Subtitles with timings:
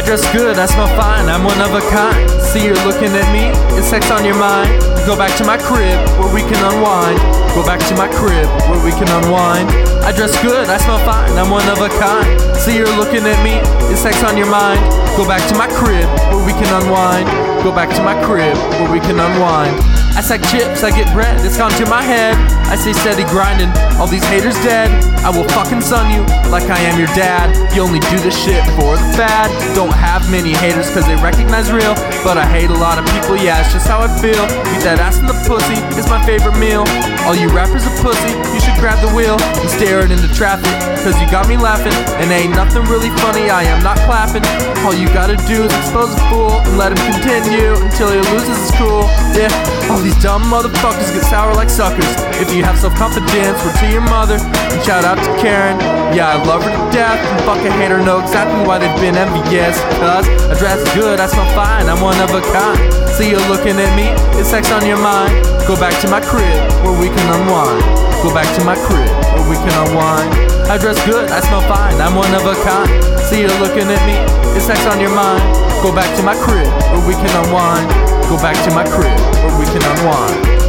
[0.00, 2.24] I dress good, I smell fine, I'm one of a kind.
[2.40, 4.72] See you're looking at me, is sex on your mind?
[5.04, 7.20] Go back to my crib where we can unwind.
[7.52, 9.68] Go back to my crib where we can unwind.
[10.00, 12.32] I dress good, I smell fine, I'm one of a kind.
[12.56, 13.60] See you're looking at me,
[13.92, 14.80] is sex on your mind?
[15.20, 17.28] Go back to my crib where we can unwind.
[17.60, 19.76] Go back to my crib where we can unwind.
[20.20, 22.36] I sack chips, I get bread, it's gone to my head.
[22.68, 24.92] I stay steady grinding, all these haters dead.
[25.24, 26.20] I will fucking son you
[26.52, 27.56] like I am your dad.
[27.72, 29.48] You only do this shit for the fad.
[29.72, 31.96] Don't have many haters cause they recognize real.
[32.20, 34.44] But I hate a lot of people, yeah, it's just how I feel.
[34.76, 36.84] Eat that ass in the pussy, it's my favorite meal.
[37.26, 40.72] All you rappers are pussy, you should grab the wheel and stare it into traffic.
[41.04, 44.42] Cause you got me laughing, and ain't nothing really funny, I am not clapping.
[44.82, 48.56] All you gotta do is expose a fool and let him continue until he loses
[48.56, 49.04] his cool.
[49.36, 49.52] Yeah,
[49.92, 52.08] all these dumb motherfuckers get sour like suckers.
[52.40, 54.40] If you have self confidence, we're to your mother.
[54.40, 55.78] And shout out to Karen.
[56.16, 57.20] Yeah, I love her to death.
[57.20, 59.78] And fuck a hater, know exactly why they've been envious.
[60.00, 62.80] Cause I dress good, I smell fine, I'm one of a kind.
[63.14, 64.08] See you looking at me,
[64.40, 65.59] it's sex on your mind.
[65.70, 66.42] Go back to my crib
[66.82, 67.78] where we can unwind.
[68.26, 70.34] Go back to my crib where we can unwind.
[70.66, 72.90] I dress good, I smell fine, I'm one of a kind.
[73.22, 74.18] See you looking at me,
[74.56, 75.38] it's sex on your mind.
[75.80, 77.86] Go back to my crib where we can unwind.
[78.26, 79.14] Go back to my crib
[79.46, 80.59] where we can unwind.